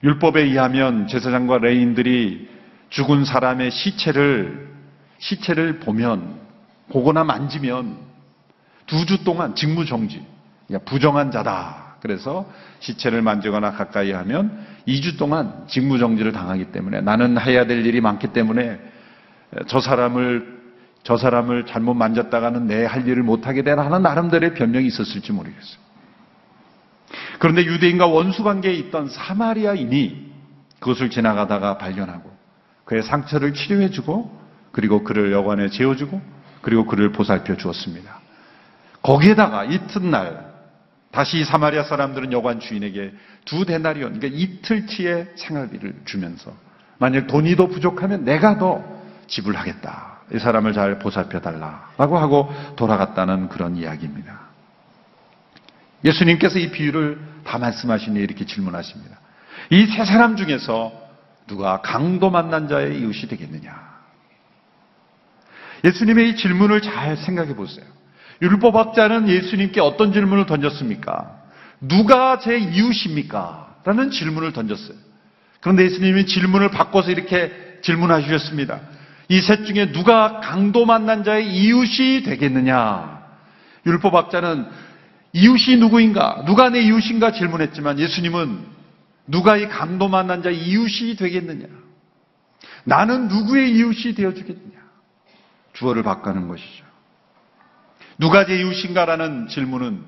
율법에 0.05 0.43
의하면 0.43 1.07
제사장과 1.09 1.59
레인들이 1.59 2.49
죽은 2.91 3.25
사람의 3.25 3.71
시체를 3.71 4.69
시체를 5.19 5.81
보면 5.81 6.37
보거나 6.91 7.25
만지면 7.25 7.97
두 8.87 9.05
주 9.07 9.25
동안 9.25 9.55
직무 9.57 9.85
정지, 9.85 10.25
부정한 10.85 11.31
자다. 11.33 11.97
그래서 12.01 12.49
시체를 12.81 13.23
만지거나 13.23 13.73
가까이 13.73 14.13
하면 14.13 14.65
2주 14.87 15.19
동안 15.19 15.65
직무 15.67 15.99
정지를 15.99 16.31
당하기 16.31 16.67
때문에 16.67 17.01
나는 17.01 17.41
해야 17.41 17.67
될 17.67 17.85
일이 17.85 18.01
많기 18.01 18.29
때문에 18.29 18.79
저 19.67 19.81
사람을 19.81 20.55
저 21.03 21.17
사람을 21.17 21.67
잘못 21.67 21.95
만졌다가는 21.95 22.67
내 22.67 22.85
할 22.85 23.09
일을 23.09 23.23
못 23.25 23.47
하게 23.49 23.63
되나 23.63 23.85
하는 23.85 24.03
나름대로의 24.03 24.55
변명이 24.55 24.87
있었을지 24.87 25.33
모르겠어요. 25.33 25.86
그런데 27.39 27.65
유대인과 27.65 28.07
원수 28.07 28.43
관계에 28.43 28.73
있던 28.75 29.09
사마리아인이 29.09 30.33
그것을 30.81 31.11
지나가다가 31.11 31.79
발견하고 31.79 32.31
그의 32.85 33.03
상처를 33.03 33.55
치료해주고 33.55 34.47
그리고 34.73 35.05
그를 35.05 35.33
여관에 35.33 35.69
재워주고 35.69 36.21
그리고 36.61 36.87
그를 36.87 37.13
보살펴 37.13 37.57
주었습니다. 37.57 38.21
거기에다가 39.03 39.65
이튿날 39.65 40.47
다시 41.13 41.45
사마리아 41.45 41.85
사람들은 41.85 42.33
여관 42.33 42.61
주인에게 42.61 43.15
두 43.45 43.65
데나리온, 43.65 44.19
그러니까 44.19 44.39
이틀치의 44.39 45.33
생활비를 45.37 46.03
주면서 46.05 46.53
만약 46.99 47.27
돈이 47.27 47.57
더 47.57 47.69
부족하면 47.69 48.25
내가 48.25 48.59
더 48.59 48.85
지불하겠다. 49.27 50.17
이 50.35 50.39
사람을 50.39 50.73
잘 50.73 50.99
보살펴 50.99 51.41
달라라고 51.41 52.19
하고 52.19 52.53
돌아갔다는 52.77 53.49
그런 53.49 53.77
이야기입니다. 53.77 54.46
예수님께서 56.07 56.59
이 56.59 56.71
비유를 56.71 57.19
다 57.45 57.59
말씀하시니 57.59 58.19
이렇게 58.21 58.47
질문하십니다. 58.47 59.19
이 59.71 59.87
세 59.87 60.05
사람 60.05 60.37
중에서 60.37 60.93
누가 61.47 61.81
강도 61.83 62.31
만난 62.31 62.69
자의 62.69 62.99
이웃이 63.01 63.29
되겠느냐? 63.29 63.75
예수님의 65.85 66.31
이 66.31 66.37
질문을 66.37 66.81
잘 66.83 67.17
생각해 67.17 67.55
보세요. 67.55 67.85
율법학자는 68.43 69.29
예수님께 69.29 69.81
어떤 69.81 70.13
질문을 70.13 70.47
던졌습니까? 70.47 71.43
누가 71.81 72.39
제 72.39 72.57
이웃입니까? 72.59 73.77
라는 73.85 74.11
질문을 74.11 74.53
던졌어요. 74.53 74.97
그런데 75.61 75.85
예수님이 75.85 76.27
질문을 76.27 76.71
바꿔서 76.71 77.11
이렇게 77.11 77.79
질문하셨습니다. 77.83 78.81
이 79.29 79.41
셋 79.41 79.65
중에 79.67 79.93
누가 79.93 80.41
강도 80.41 80.85
만난 80.87 81.25
자의 81.25 81.49
이웃이 81.53 82.23
되겠느냐? 82.23 83.23
율법학자는 83.87 84.67
이웃이 85.37 85.77
누구인가? 85.77 86.45
누가 86.47 86.71
내 86.71 86.81
이웃인가 86.81 87.33
질문했지만 87.33 87.99
예수님은 87.99 88.59
누가 89.27 89.59
이 89.59 89.69
강도 89.69 90.09
만난 90.09 90.43
자의 90.43 90.57
이웃이 90.57 91.17
되겠느냐? 91.17 91.67
나는 92.85 93.29
누구의 93.29 93.71
이웃이 93.77 94.15
되어주겠느냐? 94.15 94.77
주어를 95.75 96.03
바꾸는 96.03 96.49
것이죠. 96.49 96.87
누가 98.19 98.47
제 98.47 98.59
이웃인가라는 98.59 99.49
질문은 99.49 100.03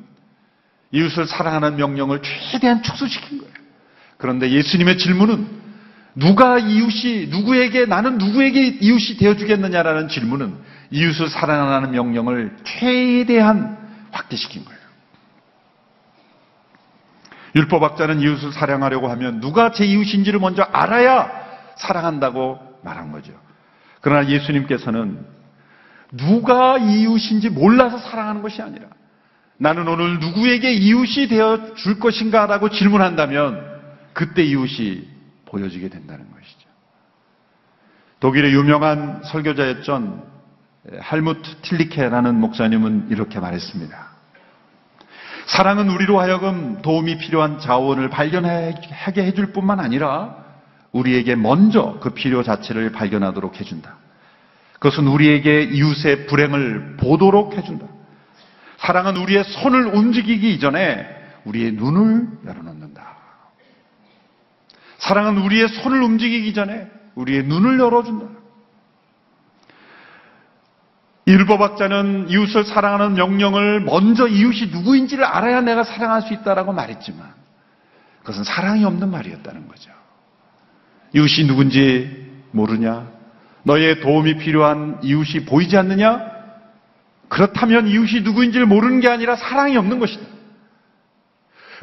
이웃을 0.92 1.26
사랑하는 1.26 1.76
명령을 1.76 2.22
최대한 2.22 2.82
축소시킨 2.82 3.38
거예요. 3.40 3.52
그런데 4.16 4.50
예수님의 4.50 4.96
질문은 4.96 5.46
누가 6.14 6.58
이웃이 6.58 7.26
누구에게 7.26 7.84
나는 7.84 8.16
누구에게 8.16 8.78
이웃이 8.80 9.18
되어주겠느냐라는 9.18 10.08
질문은 10.08 10.56
이웃을 10.90 11.28
사랑하는 11.28 11.90
명령을 11.90 12.56
최대한 12.64 13.76
확대시킨 14.10 14.64
거예요. 14.64 14.77
율법학자는 17.58 18.20
이웃을 18.20 18.52
사랑하려고 18.52 19.08
하면 19.08 19.40
누가 19.40 19.72
제 19.72 19.84
이웃인지를 19.84 20.38
먼저 20.38 20.62
알아야 20.62 21.30
사랑한다고 21.76 22.58
말한 22.82 23.12
거죠. 23.12 23.32
그러나 24.00 24.28
예수님께서는 24.28 25.26
누가 26.12 26.78
이웃인지 26.78 27.50
몰라서 27.50 27.98
사랑하는 27.98 28.42
것이 28.42 28.62
아니라 28.62 28.86
나는 29.58 29.88
오늘 29.88 30.20
누구에게 30.20 30.72
이웃이 30.72 31.28
되어 31.28 31.74
줄 31.74 31.98
것인가 31.98 32.46
라고 32.46 32.70
질문한다면 32.70 33.66
그때 34.12 34.42
이웃이 34.42 35.08
보여지게 35.46 35.88
된다는 35.88 36.30
것이죠. 36.30 36.68
독일의 38.20 38.52
유명한 38.52 39.22
설교자였던 39.24 40.22
할무트 41.00 41.56
틸리케라는 41.62 42.36
목사님은 42.36 43.08
이렇게 43.10 43.40
말했습니다. 43.40 44.07
사랑은 45.48 45.88
우리로 45.88 46.20
하여금 46.20 46.82
도움이 46.82 47.18
필요한 47.18 47.58
자원을 47.58 48.10
발견하게 48.10 49.24
해줄 49.24 49.52
뿐만 49.52 49.80
아니라 49.80 50.36
우리에게 50.92 51.36
먼저 51.36 51.98
그 52.00 52.10
필요 52.10 52.42
자체를 52.42 52.92
발견하도록 52.92 53.58
해준다. 53.58 53.96
그것은 54.74 55.06
우리에게 55.08 55.62
이웃의 55.62 56.26
불행을 56.26 56.96
보도록 56.98 57.56
해준다. 57.56 57.86
사랑은 58.76 59.16
우리의 59.16 59.44
손을 59.44 59.86
움직이기 59.86 60.52
이전에 60.54 61.06
우리의 61.44 61.72
눈을 61.72 62.28
열어놓는다. 62.46 63.16
사랑은 64.98 65.38
우리의 65.38 65.68
손을 65.68 66.02
움직이기 66.02 66.52
전에 66.52 66.86
우리의 67.14 67.44
눈을 67.44 67.80
열어준다. 67.80 68.37
율법학자는 71.28 72.30
이웃을 72.30 72.64
사랑하는 72.64 73.14
명령을 73.14 73.80
먼저 73.80 74.26
이웃이 74.26 74.70
누구인지를 74.70 75.24
알아야 75.24 75.60
내가 75.60 75.84
사랑할 75.84 76.22
수 76.22 76.32
있다라고 76.32 76.72
말했지만 76.72 77.34
그것은 78.20 78.44
사랑이 78.44 78.84
없는 78.84 79.10
말이었다는 79.10 79.68
거죠. 79.68 79.90
이웃이 81.14 81.46
누군지 81.46 82.30
모르냐? 82.50 83.06
너의 83.62 84.00
도움이 84.00 84.38
필요한 84.38 84.98
이웃이 85.02 85.44
보이지 85.44 85.76
않느냐? 85.76 86.38
그렇다면 87.28 87.88
이웃이 87.88 88.22
누구인지를 88.22 88.64
모르는 88.64 89.00
게 89.00 89.08
아니라 89.08 89.36
사랑이 89.36 89.76
없는 89.76 89.98
것이다. 89.98 90.26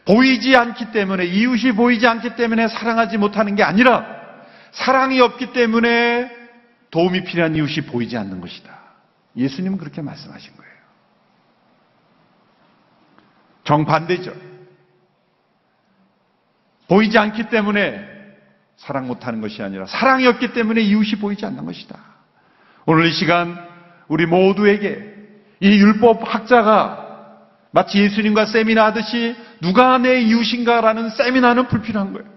보이지 0.06 0.56
않기 0.56 0.92
때문에, 0.92 1.26
이웃이 1.26 1.72
보이지 1.74 2.06
않기 2.08 2.36
때문에 2.36 2.68
사랑하지 2.68 3.18
못하는 3.18 3.56
게 3.56 3.64
아니라 3.64 4.06
사랑이 4.72 5.20
없기 5.20 5.54
때문에 5.54 6.32
도움이 6.90 7.24
필요한 7.24 7.56
이웃이 7.56 7.86
보이지 7.88 8.18
않는 8.18 8.42
것이다. 8.42 8.85
예수님은 9.36 9.78
그렇게 9.78 10.02
말씀하신 10.02 10.56
거예요. 10.56 10.72
정반대죠. 13.64 14.34
보이지 16.88 17.18
않기 17.18 17.50
때문에 17.50 18.16
사랑 18.78 19.08
못하는 19.08 19.42
것이 19.42 19.62
아니라 19.64 19.86
사랑이 19.86 20.28
없기 20.28 20.54
때문에 20.54 20.82
이웃이 20.82 21.20
보이지 21.20 21.46
않는 21.46 21.66
것이다. 21.66 21.98
오늘 22.86 23.08
이 23.08 23.12
시간 23.12 23.58
우리 24.08 24.26
모두에게 24.26 25.16
이 25.60 25.80
율법 25.80 26.22
학자가 26.24 27.06
마치 27.72 28.00
예수님과 28.00 28.46
세미나 28.46 28.86
하듯이 28.86 29.36
누가 29.62 29.98
내 29.98 30.22
이웃인가라는 30.22 31.10
세미나는 31.10 31.68
불필요한 31.68 32.14
거예요. 32.14 32.30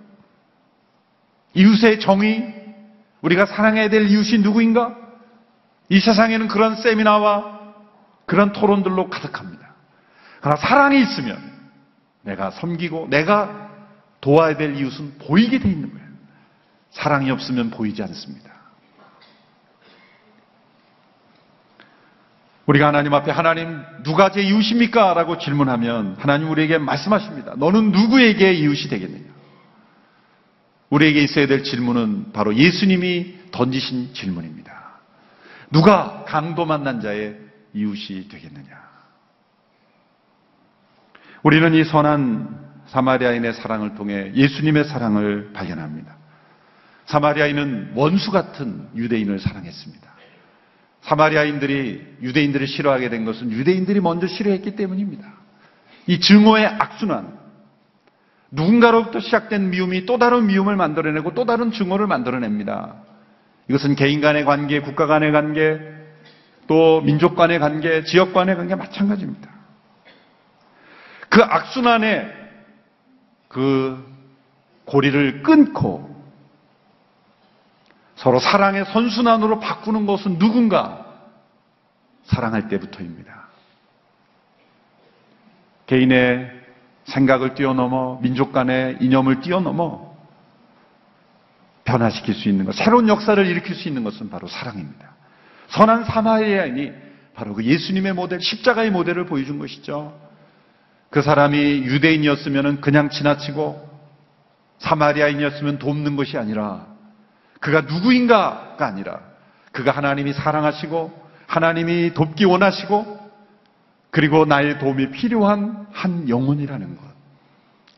이웃의 1.55 2.01
정의, 2.01 2.55
우리가 3.21 3.47
사랑해야 3.47 3.89
될 3.89 4.09
이웃이 4.09 4.39
누구인가? 4.39 4.97
이 5.89 6.01
세상에는 6.01 6.49
그런 6.49 6.77
세미나와 6.77 7.59
그런 8.27 8.53
토론들로 8.53 9.09
가득합니다. 9.09 9.75
그러나 10.41 10.57
사랑이 10.57 11.01
있으면 11.01 11.39
내가 12.23 12.51
섬기고 12.51 13.09
내가 13.11 13.71
도와야 14.21 14.57
될 14.57 14.77
이웃은 14.77 15.19
보이게 15.19 15.59
돼 15.59 15.69
있는 15.69 15.91
거예요. 15.93 16.07
사랑이 16.91 17.31
없으면 17.31 17.71
보이지 17.71 18.03
않습니다. 18.03 18.49
우리가 22.67 22.89
하나님 22.89 23.15
앞에 23.15 23.31
하나님 23.31 23.83
누가 24.03 24.31
제 24.31 24.43
이웃입니까? 24.43 25.15
라고 25.15 25.39
질문하면 25.39 26.17
하나님 26.19 26.51
우리에게 26.51 26.77
말씀하십니다. 26.77 27.55
너는 27.57 27.93
누구에게 27.93 28.53
이웃이 28.53 28.91
되겠느냐? 28.91 29.25
우리에게 30.91 31.23
있어야 31.23 31.47
될 31.47 31.65
질문은 31.65 32.33
바로 32.33 32.55
예수님이 32.55 33.37
던지신 33.53 34.13
질문입니다. 34.13 34.78
누가 35.71 36.25
강도 36.27 36.65
만난 36.65 37.01
자의 37.01 37.37
이웃이 37.75 38.29
되겠느냐? 38.29 38.89
우리는 41.43 41.75
이 41.75 41.85
선한 41.85 42.69
사마리아인의 42.87 43.53
사랑을 43.55 43.95
통해 43.95 44.33
예수님의 44.35 44.85
사랑을 44.85 45.53
발견합니다. 45.53 46.17
사마리아인은 47.07 47.93
원수 47.95 48.31
같은 48.31 48.89
유대인을 48.95 49.39
사랑했습니다. 49.39 50.09
사마리아인들이 51.03 52.17
유대인들을 52.23 52.67
싫어하게 52.67 53.09
된 53.09 53.25
것은 53.25 53.51
유대인들이 53.51 54.01
먼저 54.01 54.27
싫어했기 54.27 54.77
때문입니다. 54.77 55.27
이 56.07 56.21
증오의 56.21 56.67
악순환, 56.67 57.39
누군가로부터 58.51 59.21
시작된 59.21 59.71
미움이 59.71 60.07
또 60.07 60.19
다른 60.19 60.47
미움을 60.47 60.77
만들어내고 60.77 61.35
또 61.35 61.45
다른 61.45 61.71
증오를 61.71 62.07
만들어냅니다. 62.07 62.95
이것은 63.69 63.95
개인 63.97 64.21
간의 64.21 64.45
관계, 64.45 64.81
국가 64.81 65.07
간의 65.07 65.33
관계, 65.33 65.79
또 66.67 67.01
민족 67.03 67.37
간의 67.37 67.59
관계, 67.59 68.03
지역 68.05 68.33
간의 68.33 68.57
관계 68.57 68.75
마찬가지입니다. 68.75 69.51
그 71.29 71.43
악순환에 71.43 72.33
그 73.49 74.05
고리를 74.85 75.43
끊고 75.43 76.09
서로 78.17 78.41
사랑의 78.41 78.85
선순환으로 78.87 79.61
바꾸는 79.61 80.07
것은 80.07 80.39
누군가 80.39 81.07
사랑할 82.25 82.69
때부터입니다. 82.69 83.49
개인의 85.87 86.51
생각을 87.05 87.55
뛰어넘어 87.55 88.19
민족 88.21 88.53
간의 88.53 88.99
이념을 89.01 89.41
뛰어넘어 89.41 90.08
변화시킬 91.89 92.35
수 92.35 92.49
있는 92.49 92.67
것, 92.67 92.75
새로운 92.75 93.09
역사를 93.09 93.45
일으킬 93.45 93.75
수 93.75 93.89
있는 93.89 94.05
것은 94.05 94.29
바로 94.29 94.47
사랑입니다. 94.47 95.17
선한 95.69 96.05
사마리아인이 96.05 96.93
바로 97.35 97.55
그 97.55 97.65
예수님의 97.65 98.13
모델, 98.13 98.41
십자가의 98.41 98.91
모델을 98.91 99.25
보여준 99.27 99.59
것이죠. 99.59 100.19
그 101.11 101.23
사람이 101.23 101.57
유대인이었으면 101.57 102.83
그냥 102.83 103.09
지나치고 103.09 103.89
사마리아인이었으면 104.79 105.79
돕는 105.79 106.17
것이 106.17 106.37
아니라 106.37 106.87
그가 107.61 107.83
누구인가가 107.83 108.87
아니라 108.87 109.21
그가 109.73 109.93
하나님이 109.93 110.35
사랑하시고 110.35 111.29
하나님이 111.47 112.13
돕기 112.13 112.45
원하시고 112.45 113.19
그리고 114.11 114.45
나의 114.45 114.79
도움이 114.79 115.11
필요한 115.11 115.87
한 115.93 116.29
영혼이라는 116.29 116.97
것. 116.97 117.03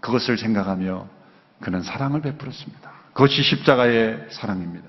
그것을 0.01 0.39
생각하며 0.39 1.07
그는 1.61 1.83
사랑을 1.83 2.21
베풀었습니다. 2.23 3.00
그것이 3.21 3.43
십자가의 3.43 4.29
사랑입니다. 4.31 4.89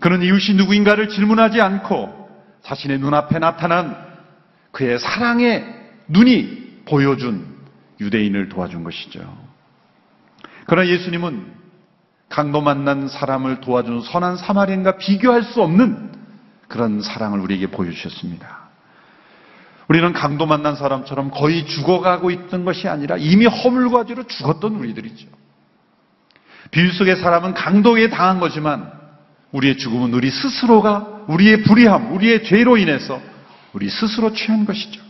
그는 0.00 0.20
이웃이 0.22 0.56
누구인가를 0.56 1.08
질문하지 1.08 1.60
않고 1.60 2.28
자신의 2.64 2.98
눈앞에 2.98 3.38
나타난 3.38 3.96
그의 4.72 4.98
사랑의 4.98 5.64
눈이 6.08 6.82
보여준 6.86 7.46
유대인을 8.00 8.48
도와준 8.48 8.82
것이죠. 8.82 9.20
그러나 10.66 10.88
예수님은 10.88 11.52
강도 12.28 12.60
만난 12.60 13.06
사람을 13.06 13.60
도와준 13.60 14.02
선한 14.02 14.36
사마리안과 14.36 14.96
비교할 14.96 15.44
수 15.44 15.62
없는 15.62 16.10
그런 16.66 17.00
사랑을 17.00 17.38
우리에게 17.38 17.68
보여주셨습니다. 17.68 18.70
우리는 19.86 20.12
강도 20.12 20.46
만난 20.46 20.74
사람처럼 20.74 21.30
거의 21.30 21.64
죽어가고 21.64 22.32
있던 22.32 22.64
것이 22.64 22.88
아니라 22.88 23.16
이미 23.18 23.46
허물과지로 23.46 24.24
죽었던 24.24 24.74
우리들이죠. 24.74 25.39
비유 26.70 26.92
속의 26.92 27.16
사람은 27.16 27.54
강도에 27.54 28.08
당한 28.08 28.38
거지만 28.40 28.92
우리의 29.52 29.76
죽음은 29.76 30.14
우리 30.14 30.30
스스로가 30.30 31.24
우리의 31.26 31.62
불의함, 31.62 32.12
우리의 32.14 32.44
죄로 32.44 32.76
인해서 32.76 33.20
우리 33.72 33.88
스스로 33.88 34.32
취한 34.32 34.64
것이죠. 34.64 35.00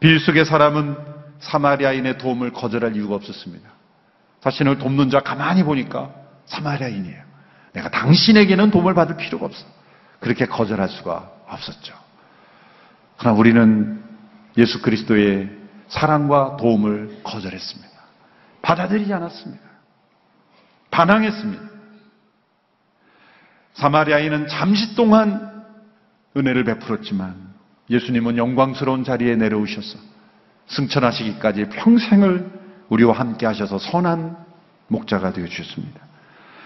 비유 0.00 0.18
속의 0.18 0.44
사람은 0.44 0.96
사마리아인의 1.40 2.18
도움을 2.18 2.52
거절할 2.52 2.96
이유가 2.96 3.14
없었습니다. 3.16 3.68
자신을 4.40 4.78
돕는 4.78 5.10
자 5.10 5.20
가만히 5.20 5.62
보니까 5.62 6.10
사마리아인이에요. 6.46 7.22
내가 7.72 7.90
당신에게는 7.90 8.70
도움을 8.70 8.94
받을 8.94 9.16
필요가 9.16 9.46
없어. 9.46 9.64
그렇게 10.20 10.46
거절할 10.46 10.88
수가 10.88 11.30
없었죠. 11.48 11.94
그러나 13.18 13.38
우리는 13.38 14.02
예수 14.58 14.82
그리스도의 14.82 15.50
사랑과 15.88 16.56
도움을 16.58 17.20
거절했습니다. 17.22 17.92
받아들이지 18.62 19.12
않았습니다. 19.12 19.71
반항했습니다. 20.92 21.62
사마리아인은 23.74 24.46
잠시 24.46 24.94
동안 24.94 25.64
은혜를 26.36 26.64
베풀었지만 26.64 27.34
예수님은 27.90 28.36
영광스러운 28.36 29.02
자리에 29.02 29.34
내려오셔서 29.34 29.98
승천하시기까지 30.68 31.70
평생을 31.70 32.50
우리와 32.90 33.18
함께 33.18 33.46
하셔서 33.46 33.78
선한 33.78 34.36
목자가 34.88 35.32
되어 35.32 35.46
주셨습니다. 35.46 36.00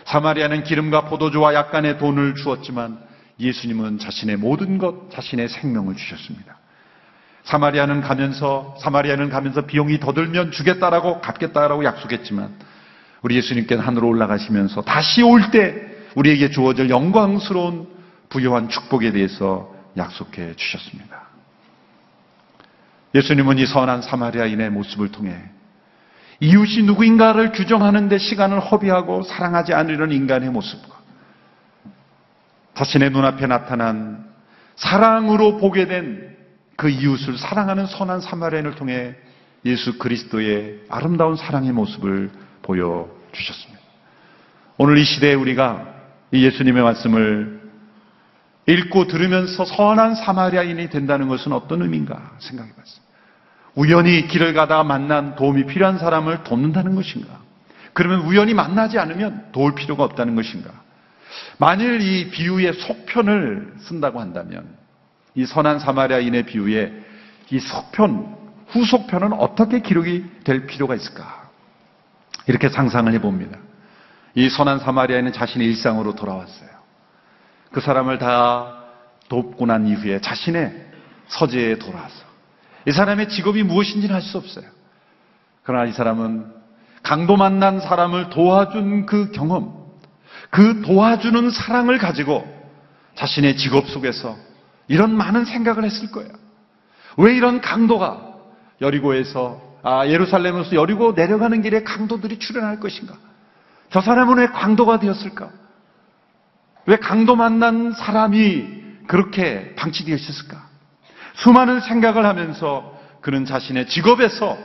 사마리아는 0.05 0.65
기름과 0.65 1.07
포도주와 1.07 1.55
약간의 1.55 1.99
돈을 1.99 2.35
주었지만 2.35 2.99
예수님은 3.39 3.99
자신의 3.99 4.37
모든 4.37 4.79
것, 4.79 5.11
자신의 5.13 5.49
생명을 5.49 5.97
주셨습니다. 5.97 6.59
사마리아는 7.45 8.01
가면서 8.01 8.77
사마리아는 8.81 9.31
가면서 9.31 9.63
비용이 9.63 10.01
더 10.01 10.13
들면 10.13 10.51
주겠다라고 10.51 11.21
갚겠다라고 11.21 11.85
약속했지만 11.85 12.55
우리 13.27 13.35
예수님께는 13.35 13.83
하늘로 13.83 14.07
올라가시면서 14.07 14.83
다시 14.83 15.21
올 15.21 15.51
때 15.51 15.75
우리에게 16.15 16.51
주어질 16.51 16.91
영광스러운 16.91 17.89
부요한 18.29 18.69
축복에 18.69 19.11
대해서 19.11 19.75
약속해 19.97 20.55
주셨습니다. 20.55 21.23
예수님은 23.17 23.59
이 23.59 23.67
선한 23.67 24.03
사마리아인의 24.03 24.71
모습을 24.71 25.11
통해 25.11 25.35
이웃이 26.39 26.85
누구인가를 26.85 27.51
규정하는데 27.51 28.17
시간을 28.17 28.61
허비하고 28.61 29.25
사랑하지 29.25 29.75
않으려는 29.75 30.15
인간의 30.15 30.51
모습과 30.51 30.95
자신의 32.75 33.11
눈앞에 33.11 33.49
나타난 33.49 34.25
사랑으로 34.77 35.57
보게 35.57 35.89
된 35.89 36.37
그 36.77 36.91
이웃을 36.91 37.39
사랑하는 37.39 37.87
선한 37.87 38.21
사마리아인을 38.21 38.75
통해 38.75 39.17
예수 39.65 39.99
그리스도의 39.99 40.83
아름다운 40.91 41.35
사랑의 41.35 41.73
모습을 41.73 42.31
보여 42.61 43.16
주셨습니다. 43.37 43.83
오늘 44.79 44.99
이 44.99 45.05
시대에 45.05 45.35
우리가 45.35 45.95
이 46.33 46.45
예수님의 46.45 46.83
말씀을 46.83 47.61
읽고 48.67 49.07
들으면서 49.07 49.65
선한 49.65 50.17
사마리아인이 50.17 50.91
된다는 50.91 51.29
것은 51.29 51.53
어떤 51.53 51.83
의미인가 51.83 52.33
생각해 52.39 52.73
봤습니다. 52.73 53.07
우연히 53.75 54.27
길을 54.27 54.55
가다가 54.55 54.83
만난 54.85 55.37
도움이 55.37 55.67
필요한 55.67 55.99
사람을 55.99 56.45
돕는다는 56.45 56.95
것인가? 56.95 57.41
그러면 57.93 58.23
우연히 58.27 58.55
만나지 58.55 58.99
않으면 58.99 59.53
도울 59.53 59.75
필요가 59.75 60.05
없다는 60.05 60.35
것인가? 60.35 60.71
만일 61.59 62.01
이 62.01 62.31
비유의 62.31 62.75
속편을 62.75 63.75
쓴다고 63.79 64.21
한다면 64.21 64.67
이 65.35 65.47
선한 65.47 65.79
사마리아인의 65.79 66.47
비유에 66.47 66.93
이 67.51 67.61
속편, 67.61 68.37
후속편은 68.69 69.35
어떻게 69.35 69.81
기록이 69.81 70.25
될 70.45 70.67
필요가 70.67 70.95
있을까? 70.95 71.46
이렇게 72.47 72.69
상상을 72.69 73.13
해봅니다. 73.15 73.59
이 74.35 74.49
선한 74.49 74.81
사마리아인은 74.81 75.33
자신의 75.33 75.67
일상으로 75.69 76.15
돌아왔어요. 76.15 76.69
그 77.73 77.81
사람을 77.81 78.19
다 78.19 78.85
돕고 79.29 79.67
난 79.67 79.87
이후에 79.87 80.21
자신의 80.21 80.87
서재에 81.29 81.79
돌아와서 81.79 82.25
이 82.87 82.93
사람의 82.93 83.29
직업이 83.29 83.63
무엇인지는 83.63 84.15
알 84.15 84.23
수 84.23 84.39
없어요. 84.39 84.67
그러나 85.65 85.87
이 85.87 85.93
사람은 85.93 86.53
강도 87.03 87.37
만난 87.37 87.81
사람을 87.81 88.31
도와준 88.31 89.07
그 89.07 89.33
경험, 89.33 89.75
그 90.51 90.83
도와주는 90.83 91.51
사랑을 91.51 91.99
가지고 91.99 92.47
자신의 93.17 93.57
직업 93.57 93.89
속에서 93.89 94.37
이런 94.89 95.17
많은 95.17 95.45
생각을 95.45 95.85
했을 95.85 96.11
거예요. 96.13 96.31
왜 97.17 97.35
이런 97.35 97.61
강도가 97.61 98.35
여리고에서 98.81 99.61
아, 99.89 100.05
예루살렘에서 100.09 100.75
여리고 100.75 101.13
내려가는 101.13 101.63
길에 101.63 101.85
강도들이 101.85 102.41
출현할 102.41 102.81
것인가? 102.81 103.15
저 103.91 104.01
사람은 104.01 104.39
왜 104.39 104.49
강도가 104.49 104.99
되었을까? 104.99 105.49
왜 106.87 106.97
강도 106.97 107.37
만난 107.37 107.93
사람이 107.93 109.05
그렇게 109.07 109.77
방치되어 109.77 110.17
있었을까? 110.17 110.67
수많은 111.35 111.79
생각을 111.79 112.27
하면서 112.27 112.99
그는 113.21 113.45
자신의 113.45 113.87
직업에서 113.87 114.59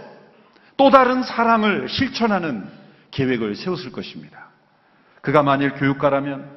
또 0.75 0.89
다른 0.89 1.21
사랑을 1.21 1.87
실천하는 1.87 2.67
계획을 3.11 3.55
세웠을 3.55 3.91
것입니다. 3.91 4.47
그가 5.21 5.43
만일 5.43 5.75
교육가라면 5.75 6.49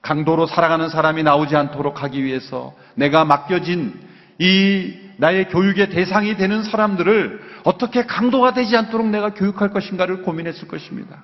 강도로 0.00 0.46
살아가는 0.46 0.88
사람이 0.88 1.22
나오지 1.22 1.54
않도록 1.54 2.02
하기 2.02 2.24
위해서 2.24 2.74
내가 2.94 3.26
맡겨진 3.26 4.00
이 4.38 5.09
나의 5.20 5.48
교육의 5.48 5.90
대상이 5.90 6.36
되는 6.38 6.62
사람들을 6.62 7.40
어떻게 7.64 8.06
강도가 8.06 8.54
되지 8.54 8.74
않도록 8.74 9.06
내가 9.08 9.34
교육할 9.34 9.68
것인가를 9.68 10.22
고민했을 10.22 10.66
것입니다. 10.66 11.22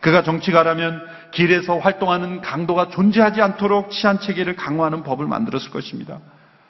그가 0.00 0.24
정치가라면 0.24 1.00
길에서 1.30 1.78
활동하는 1.78 2.40
강도가 2.40 2.88
존재하지 2.88 3.40
않도록 3.40 3.92
치안 3.92 4.18
체계를 4.18 4.56
강화하는 4.56 5.04
법을 5.04 5.28
만들었을 5.28 5.70
것입니다. 5.70 6.18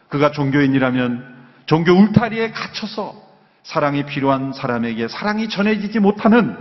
그가 0.08 0.30
종교인이라면 0.32 1.34
종교 1.64 1.92
울타리에 1.92 2.52
갇혀서 2.52 3.14
사랑이 3.62 4.04
필요한 4.04 4.52
사람에게 4.52 5.08
사랑이 5.08 5.48
전해지지 5.48 5.98
못하는 5.98 6.56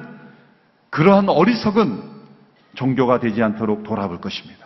그러한 0.91 1.27
어리석은 1.27 2.01
종교가 2.75 3.19
되지 3.19 3.43
않도록 3.43 3.83
돌아볼 3.83 4.21
것입니다. 4.21 4.65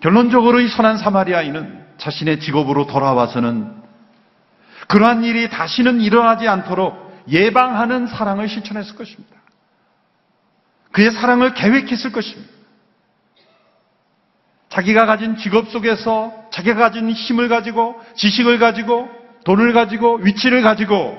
결론적으로 0.00 0.60
이 0.60 0.68
선한 0.68 0.98
사마리아인은 0.98 1.87
자신의 1.98 2.40
직업으로 2.40 2.86
돌아와서는 2.86 3.76
그러한 4.88 5.24
일이 5.24 5.50
다시는 5.50 6.00
일어나지 6.00 6.48
않도록 6.48 7.24
예방하는 7.28 8.06
사랑을 8.06 8.48
실천했을 8.48 8.96
것입니다. 8.96 9.36
그의 10.92 11.10
사랑을 11.10 11.52
계획했을 11.54 12.12
것입니다. 12.12 12.50
자기가 14.70 15.06
가진 15.06 15.36
직업 15.36 15.68
속에서 15.68 16.32
자기가 16.50 16.76
가진 16.76 17.10
힘을 17.10 17.48
가지고 17.48 18.00
지식을 18.14 18.58
가지고 18.58 19.08
돈을 19.44 19.72
가지고 19.72 20.16
위치를 20.16 20.62
가지고 20.62 21.16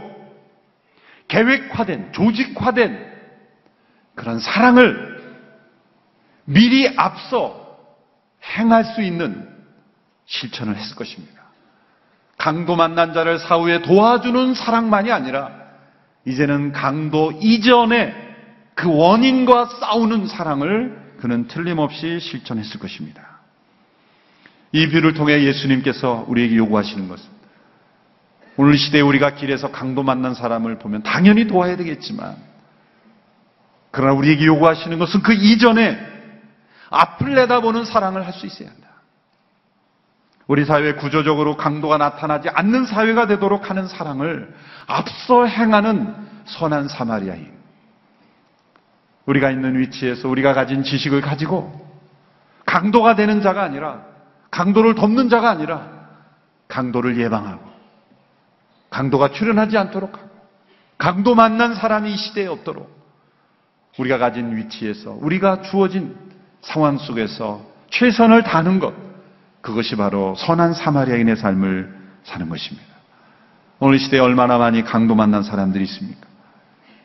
계획화된 1.27 2.13
조직화된 2.13 3.09
그런 4.15 4.39
사랑을 4.39 5.19
미리 6.45 6.91
앞서 6.97 7.77
행할 8.43 8.83
수 8.83 9.01
있는 9.01 9.58
실천을 10.29 10.77
했을 10.77 10.95
것입니다. 10.95 11.41
강도 12.37 12.75
만난 12.75 13.13
자를 13.13 13.39
사후에 13.39 13.81
도와주는 13.81 14.53
사랑만이 14.53 15.11
아니라 15.11 15.51
이제는 16.25 16.71
강도 16.71 17.33
이전에 17.41 18.13
그 18.75 18.95
원인과 18.95 19.65
싸우는 19.65 20.27
사랑을 20.27 21.15
그는 21.19 21.47
틀림없이 21.47 22.19
실천했을 22.21 22.79
것입니다. 22.79 23.39
이 24.71 24.87
비유를 24.87 25.15
통해 25.15 25.43
예수님께서 25.43 26.25
우리에게 26.27 26.55
요구하시는 26.55 27.09
것은 27.09 27.27
오늘 28.55 28.77
시대에 28.77 29.01
우리가 29.01 29.35
길에서 29.35 29.71
강도 29.71 30.03
만난 30.03 30.33
사람을 30.35 30.77
보면 30.79 31.01
당연히 31.03 31.47
도와야 31.47 31.75
되겠지만 31.75 32.37
그러나 33.91 34.13
우리에게 34.13 34.45
요구하시는 34.45 34.99
것은 34.99 35.23
그 35.23 35.33
이전에 35.33 35.97
앞을 36.91 37.33
내다보는 37.33 37.85
사랑을 37.85 38.25
할 38.25 38.33
수 38.33 38.45
있어야 38.45 38.69
한다. 38.69 38.88
우리 40.49 40.65
사회 40.65 40.93
구조적으로 40.93 41.57
강도가 41.57 41.97
나타나지 41.97 42.49
않는 42.49 42.87
사회가 42.87 43.27
되도록 43.27 43.69
하는 43.69 43.87
사랑을 43.87 44.51
앞서 44.87 45.45
행하는 45.45 46.15
선한 46.45 46.87
사마리아인. 46.87 47.53
우리가 49.27 49.51
있는 49.51 49.77
위치에서 49.77 50.27
우리가 50.27 50.55
가진 50.55 50.81
지식을 50.81 51.21
가지고 51.21 51.87
강도가 52.65 53.15
되는 53.15 53.43
자가 53.43 53.61
아니라 53.61 54.01
강도를 54.49 54.95
돕는 54.95 55.29
자가 55.29 55.51
아니라 55.51 55.87
강도를 56.67 57.19
예방하고 57.19 57.69
강도가 58.89 59.29
출현하지 59.29 59.77
않도록 59.77 60.17
하고 60.17 60.29
강도 60.97 61.35
만난 61.35 61.75
사람이 61.75 62.11
이 62.11 62.17
시대에 62.17 62.47
없도록 62.47 62.89
우리가 63.99 64.17
가진 64.17 64.57
위치에서 64.57 65.11
우리가 65.21 65.61
주어진 65.61 66.17
상황 66.61 66.97
속에서 66.97 67.61
최선을 67.91 68.41
다하는 68.41 68.79
것 68.79 69.08
그것이 69.61 69.95
바로 69.95 70.35
선한 70.35 70.73
사마리아인의 70.73 71.35
삶을 71.35 71.99
사는 72.23 72.49
것입니다. 72.49 72.87
오늘 73.79 73.95
이 73.95 73.99
시대에 73.99 74.19
얼마나 74.19 74.57
많이 74.57 74.83
강도 74.83 75.15
만난 75.15 75.43
사람들이 75.43 75.83
있습니까? 75.85 76.27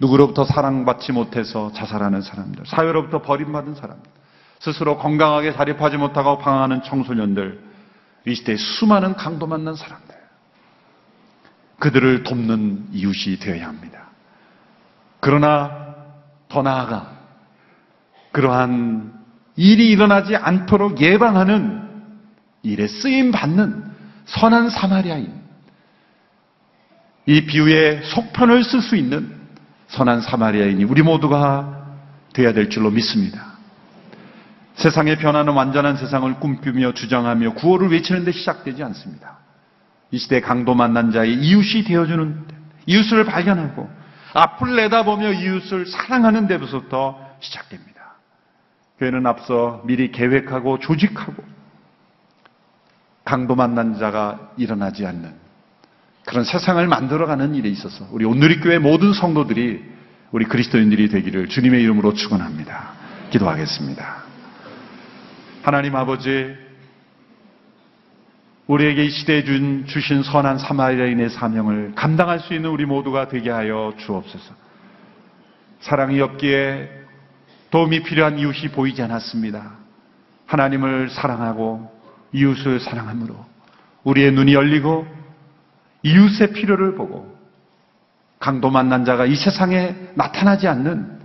누구로부터 0.00 0.44
사랑받지 0.44 1.12
못해서 1.12 1.72
자살하는 1.72 2.20
사람들, 2.20 2.66
사회로부터 2.66 3.22
버림받은 3.22 3.74
사람들, 3.74 4.10
스스로 4.60 4.98
건강하게 4.98 5.52
자립하지 5.52 5.96
못하고 5.96 6.38
방황하는 6.38 6.82
청소년들, 6.82 7.60
이 8.26 8.34
시대에 8.34 8.56
수많은 8.56 9.14
강도 9.14 9.46
만난 9.46 9.74
사람들, 9.74 10.14
그들을 11.78 12.24
돕는 12.24 12.88
이웃이 12.92 13.38
되어야 13.38 13.68
합니다. 13.68 14.08
그러나 15.20 15.94
더 16.48 16.62
나아가 16.62 17.12
그러한 18.32 19.12
일이 19.56 19.90
일어나지 19.90 20.34
않도록 20.34 21.00
예방하는 21.00 21.83
일에 22.64 22.88
쓰임 22.88 23.30
받는 23.30 23.84
선한 24.26 24.70
사마리아인, 24.70 25.32
이 27.26 27.46
비유의 27.46 28.02
속편을 28.04 28.64
쓸 28.64 28.80
수 28.80 28.96
있는 28.96 29.32
선한 29.88 30.22
사마리아인이 30.22 30.82
우리 30.84 31.02
모두가 31.02 31.86
되어야 32.32 32.52
될 32.52 32.70
줄로 32.70 32.90
믿습니다. 32.90 33.54
세상의 34.74 35.18
변화는 35.18 35.52
완전한 35.52 35.96
세상을 35.96 36.34
꿈꾸며 36.40 36.94
주장하며 36.94 37.54
구호를 37.54 37.90
외치는 37.92 38.24
데 38.24 38.32
시작되지 38.32 38.82
않습니다. 38.82 39.38
이 40.10 40.18
시대 40.18 40.40
강도 40.40 40.74
만난 40.74 41.12
자의 41.12 41.34
이웃이 41.34 41.84
되어주는 41.84 42.48
데, 42.48 42.56
이웃을 42.86 43.24
발견하고 43.24 43.88
앞을 44.32 44.74
내다보며 44.76 45.32
이웃을 45.32 45.86
사랑하는 45.86 46.48
데부터 46.48 47.18
시작됩니다. 47.40 48.14
교회는 48.98 49.26
앞서 49.26 49.82
미리 49.86 50.10
계획하고 50.10 50.78
조직하고 50.80 51.53
강도 53.24 53.54
만난 53.54 53.98
자가 53.98 54.52
일어나지 54.56 55.06
않는 55.06 55.32
그런 56.26 56.44
세상을 56.44 56.86
만들어가는 56.86 57.54
일에 57.54 57.68
있어서 57.68 58.06
우리 58.10 58.24
온누리교회 58.24 58.78
모든 58.78 59.12
성도들이 59.12 59.82
우리 60.32 60.44
그리스도인들이 60.46 61.08
되기를 61.08 61.48
주님의 61.48 61.82
이름으로 61.82 62.14
축원합니다. 62.14 62.92
기도하겠습니다. 63.30 64.24
하나님 65.62 65.96
아버지 65.96 66.54
우리에게 68.66 69.04
이 69.04 69.10
시대에 69.10 69.44
준, 69.44 69.84
주신 69.86 70.22
선한 70.22 70.58
사마리아인의 70.58 71.30
사명을 71.30 71.92
감당할 71.94 72.40
수 72.40 72.54
있는 72.54 72.70
우리 72.70 72.86
모두가 72.86 73.28
되게 73.28 73.50
하여 73.50 73.92
주옵소서. 73.98 74.54
사랑이 75.80 76.20
없기에 76.20 76.90
도움이 77.70 78.02
필요한 78.04 78.38
이웃이 78.38 78.68
보이지 78.72 79.02
않았습니다. 79.02 79.72
하나님을 80.46 81.10
사랑하고 81.10 81.93
이웃을 82.34 82.80
사랑함으로 82.80 83.34
우리의 84.02 84.32
눈이 84.32 84.52
열리고 84.52 85.06
이웃의 86.02 86.52
필요를 86.52 86.96
보고 86.96 87.34
강도 88.38 88.68
만난 88.68 89.06
자가 89.06 89.24
이 89.24 89.34
세상에 89.36 89.96
나타나지 90.14 90.68
않는 90.68 91.20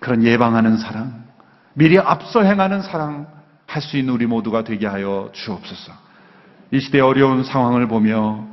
그런 0.00 0.22
예방하는 0.24 0.76
사랑, 0.76 1.24
미리 1.72 1.98
앞서 1.98 2.42
행하는 2.42 2.82
사랑 2.82 3.26
할 3.66 3.80
수 3.80 3.96
있는 3.96 4.12
우리 4.12 4.26
모두가 4.26 4.64
되게 4.64 4.86
하여 4.86 5.30
주옵소서. 5.32 5.92
이 6.72 6.80
시대 6.80 7.00
어려운 7.00 7.42
상황을 7.42 7.88
보며 7.88 8.44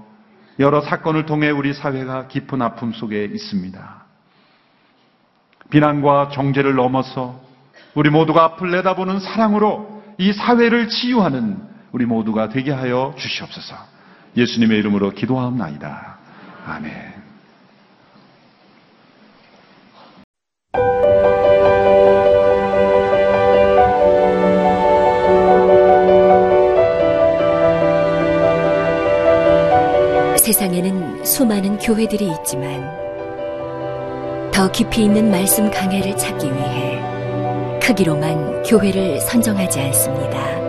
여러 0.59 0.79
사건을 0.79 1.25
통해 1.25 1.49
우리 1.49 1.73
사회가 1.73 2.27
깊은 2.27 2.61
아픔 2.61 2.93
속에 2.93 3.25
있습니다. 3.25 4.05
비난과 5.71 6.29
정죄를 6.29 6.75
넘어서 6.75 7.41
우리 7.95 8.09
모두가 8.09 8.45
앞을 8.45 8.71
내다보는 8.71 9.19
사랑으로 9.19 10.03
이 10.17 10.31
사회를 10.31 10.87
치유하는 10.87 11.69
우리 11.91 12.05
모두가 12.05 12.49
되게 12.49 12.71
하여 12.71 13.13
주시옵소서. 13.17 13.75
예수님의 14.37 14.77
이름으로 14.79 15.11
기도하옵나이다. 15.11 16.17
아멘. 16.65 17.19
세상에는 30.37 31.23
수많은 31.23 31.77
교회들이 31.77 32.31
있지만 32.39 32.89
더 34.51 34.71
깊이 34.71 35.03
있는 35.05 35.29
말씀 35.29 35.69
강해를 35.69 36.17
찾기 36.17 36.47
위해 36.47 36.99
크기로만 37.81 38.63
교회를 38.63 39.19
선정하지 39.21 39.79
않습니다. 39.79 40.68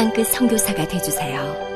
땅끝 0.00 0.28
성교사가 0.28 0.88
되주세요. 0.88 1.69